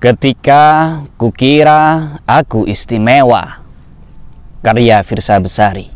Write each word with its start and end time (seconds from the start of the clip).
Ketika 0.00 0.96
kukira 1.20 2.16
aku 2.24 2.64
istimewa 2.64 3.60
Karya 4.64 5.04
Firsa 5.04 5.36
Besari. 5.36 5.92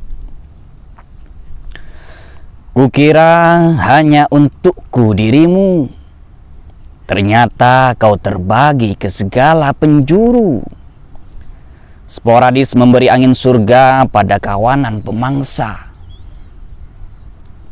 Kukira 2.76 3.64
hanya 3.80 4.28
untukku 4.28 5.16
dirimu. 5.16 5.88
Ternyata 7.08 7.96
kau 7.96 8.20
terbagi 8.20 8.92
ke 8.92 9.08
segala 9.08 9.72
penjuru. 9.72 10.60
Sporadis 12.04 12.76
memberi 12.76 13.08
angin 13.08 13.32
surga 13.32 14.04
pada 14.12 14.36
kawanan 14.36 15.00
pemangsa. 15.00 15.88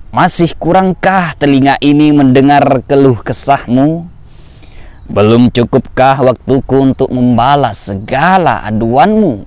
Masih 0.08 0.56
kurangkah 0.56 1.36
telinga 1.36 1.76
ini 1.84 2.08
mendengar 2.08 2.80
keluh 2.88 3.20
kesahmu? 3.20 4.08
Belum 5.12 5.52
cukupkah 5.52 6.24
waktuku 6.24 6.72
untuk 6.80 7.12
membalas 7.12 7.92
segala 7.92 8.64
aduanmu? 8.64 9.44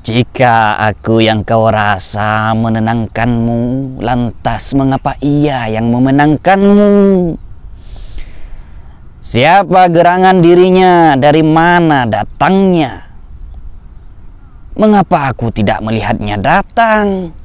Jika 0.00 0.80
aku 0.80 1.20
yang 1.20 1.44
kau 1.44 1.68
rasa 1.68 2.56
menenangkanmu, 2.56 4.00
lantas 4.00 4.72
mengapa 4.72 5.20
ia 5.20 5.68
yang 5.68 5.92
memenangkanmu? 5.92 7.36
Siapa 9.20 9.92
gerangan 9.92 10.40
dirinya? 10.40 11.12
Dari 11.12 11.44
mana 11.44 12.08
datangnya? 12.08 13.12
Mengapa 14.72 15.36
aku 15.36 15.52
tidak 15.52 15.84
melihatnya 15.84 16.40
datang? 16.40 17.36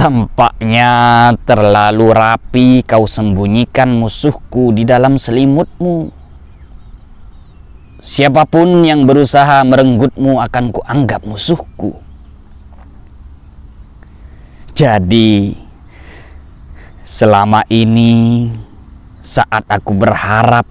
Tampaknya 0.00 1.28
terlalu 1.44 2.08
rapi 2.16 2.80
kau 2.88 3.04
sembunyikan 3.04 3.92
musuhku 3.92 4.72
di 4.72 4.88
dalam 4.88 5.20
selimutmu. 5.20 6.08
Siapa 8.00 8.48
pun 8.48 8.80
yang 8.80 9.04
berusaha 9.04 9.60
merenggutmu 9.60 10.40
akan 10.40 10.72
kuanggap 10.72 11.20
musuhku. 11.28 12.00
Jadi, 14.72 15.52
selama 17.04 17.60
ini 17.68 18.48
saat 19.20 19.68
aku 19.68 19.92
berharap 19.92 20.64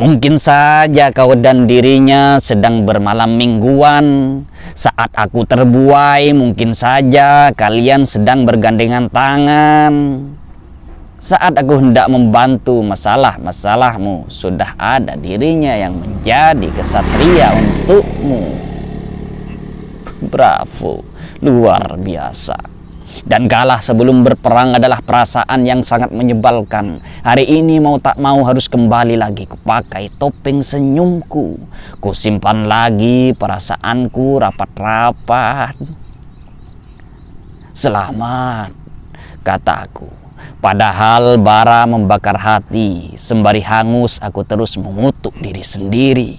Mungkin 0.00 0.40
saja 0.40 1.12
kau 1.12 1.36
dan 1.36 1.68
dirinya 1.68 2.40
sedang 2.40 2.88
bermalam 2.88 3.36
mingguan. 3.36 4.40
Saat 4.72 5.12
aku 5.12 5.44
terbuai, 5.44 6.32
mungkin 6.32 6.72
saja 6.72 7.52
kalian 7.52 8.08
sedang 8.08 8.48
bergandengan 8.48 9.12
tangan. 9.12 9.92
Saat 11.20 11.60
aku 11.60 11.76
hendak 11.76 12.08
membantu 12.08 12.80
masalah-masalahmu, 12.80 14.32
sudah 14.32 14.72
ada 14.80 15.12
dirinya 15.12 15.76
yang 15.76 16.00
menjadi 16.00 16.72
kesatria 16.72 17.52
untukmu. 17.52 18.48
Bravo, 20.24 21.04
luar 21.44 22.00
biasa. 22.00 22.56
Dan 23.22 23.46
kalah 23.46 23.78
sebelum 23.78 24.26
berperang 24.26 24.74
adalah 24.74 24.98
perasaan 24.98 25.62
yang 25.62 25.78
sangat 25.86 26.10
menyebalkan. 26.10 26.98
Hari 27.22 27.46
ini 27.46 27.78
mau 27.78 27.94
tak 28.02 28.18
mau 28.18 28.42
harus 28.42 28.66
kembali 28.66 29.14
lagi 29.14 29.46
kupakai 29.46 30.10
topeng 30.18 30.58
senyumku. 30.58 31.54
Kusimpan 32.02 32.66
lagi 32.66 33.30
perasaanku 33.38 34.42
rapat-rapat. 34.42 35.78
Selamat, 37.70 38.74
kataku. 39.46 40.10
Padahal 40.58 41.38
bara 41.38 41.86
membakar 41.86 42.38
hati, 42.38 43.14
sembari 43.14 43.62
hangus 43.62 44.18
aku 44.18 44.42
terus 44.42 44.74
mengutuk 44.74 45.34
diri 45.38 45.62
sendiri. 45.62 46.32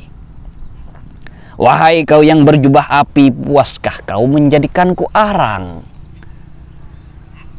Wahai 1.56 2.04
kau 2.04 2.20
yang 2.20 2.44
berjubah 2.44 2.92
api, 3.04 3.32
puaskah 3.32 4.04
kau 4.04 4.28
menjadikanku 4.28 5.08
arang? 5.16 5.93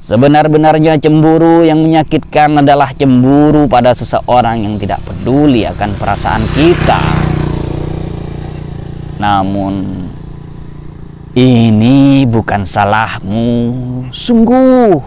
Sebenar-benarnya 0.04 1.00
cemburu 1.00 1.65
yang 1.65 1.81
menyakitkan 1.81 2.60
adalah 2.60 2.92
cemburu 2.92 3.65
pada 3.65 3.97
seseorang 3.97 4.60
yang 4.60 4.76
tidak 4.76 5.00
peduli 5.00 5.65
akan 5.65 5.97
perasaan 5.97 6.44
kita. 6.53 7.00
Namun, 9.16 10.04
ini 11.32 12.28
bukan 12.28 12.69
salahmu, 12.69 13.48
sungguh. 14.12 15.00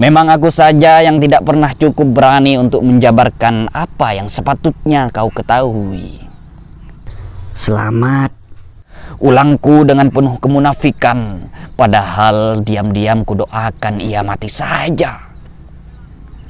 Memang 0.00 0.32
aku 0.32 0.48
saja 0.48 1.04
yang 1.04 1.20
tidak 1.20 1.44
pernah 1.44 1.68
cukup 1.76 2.16
berani 2.16 2.56
untuk 2.56 2.80
menjabarkan 2.80 3.68
apa 3.76 4.16
yang 4.16 4.24
sepatutnya 4.24 5.12
kau 5.12 5.28
ketahui. 5.28 6.16
Selamat 7.52 8.41
Ulangku 9.22 9.86
dengan 9.86 10.10
penuh 10.10 10.34
kemunafikan, 10.42 11.46
padahal 11.78 12.58
diam-diam 12.66 13.22
kudoakan 13.22 14.02
ia 14.02 14.18
mati 14.26 14.50
saja. 14.50 15.30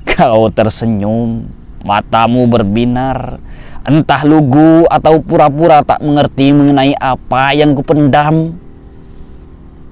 Kau 0.09 0.49
tersenyum, 0.49 1.45
matamu 1.85 2.49
berbinar, 2.49 3.37
entah 3.85 4.25
lugu 4.25 4.89
atau 4.89 5.21
pura-pura 5.21 5.85
tak 5.85 6.01
mengerti 6.01 6.49
mengenai 6.57 6.97
apa 6.97 7.53
yang 7.53 7.77
kupendam. 7.77 8.57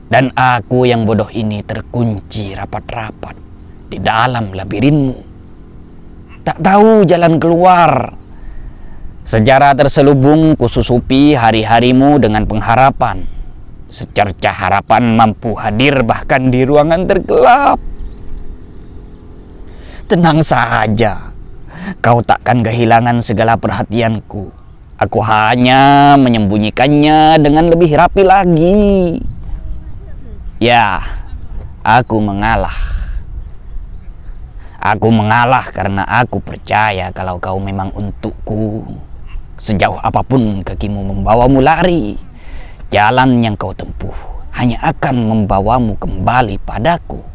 Dan 0.08 0.32
aku 0.32 0.88
yang 0.88 1.04
bodoh 1.04 1.28
ini 1.28 1.60
terkunci 1.60 2.56
rapat-rapat 2.56 3.36
di 3.92 4.00
dalam 4.00 4.56
labirinmu. 4.56 5.16
Tak 6.48 6.64
tahu 6.64 7.04
jalan 7.04 7.36
keluar 7.36 8.16
Sejarah 9.20 9.76
terselubung 9.76 10.56
kususupi 10.56 11.36
hari-harimu 11.36 12.16
dengan 12.18 12.48
pengharapan. 12.48 13.22
Secercah 13.90 14.54
harapan 14.54 15.18
mampu 15.18 15.52
hadir 15.58 16.00
bahkan 16.06 16.48
di 16.48 16.62
ruangan 16.62 17.04
tergelap. 17.04 17.78
Tenang 20.06 20.42
saja, 20.42 21.30
kau 22.02 22.22
takkan 22.22 22.62
kehilangan 22.62 23.22
segala 23.22 23.54
perhatianku. 23.58 24.50
Aku 25.00 25.18
hanya 25.24 26.14
menyembunyikannya 26.18 27.40
dengan 27.40 27.72
lebih 27.72 27.94
rapi 27.94 28.22
lagi. 28.26 29.16
Ya, 30.60 31.00
aku 31.80 32.20
mengalah. 32.20 32.74
Aku 34.80 35.12
mengalah 35.12 35.68
karena 35.72 36.08
aku 36.08 36.40
percaya 36.40 37.12
kalau 37.12 37.36
kau 37.36 37.60
memang 37.60 37.92
untukku. 37.92 39.09
Sejauh 39.60 40.00
apa 40.00 40.24
pun 40.24 40.64
kakimu 40.64 41.04
membawamu 41.12 41.60
lari, 41.60 42.16
jalan 42.88 43.44
yang 43.44 43.60
kau 43.60 43.76
tempuh 43.76 44.16
hanya 44.56 44.80
akan 44.80 45.28
membawamu 45.28 46.00
kembali 46.00 46.56
padaku. 46.64 47.29